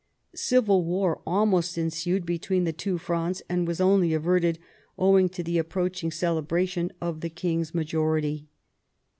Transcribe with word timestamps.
Civil 0.33 0.83
war 0.83 1.21
almost 1.27 1.77
ensued 1.77 2.25
between 2.25 2.63
the 2.63 2.73
two 2.73 2.97
Frondes, 2.97 3.43
and 3.47 3.67
was 3.67 3.79
only 3.79 4.15
averted 4.15 4.57
owing 4.97 5.29
to 5.29 5.43
the 5.43 5.59
approaching 5.59 6.09
celebration 6.09 6.91
of 6.99 7.21
the 7.21 7.29
king's 7.29 7.75
majority. 7.75 8.47